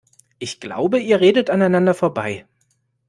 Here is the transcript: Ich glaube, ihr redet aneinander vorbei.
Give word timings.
Ich 0.39 0.59
glaube, 0.59 0.97
ihr 0.97 1.21
redet 1.21 1.51
aneinander 1.51 1.93
vorbei. 1.93 2.47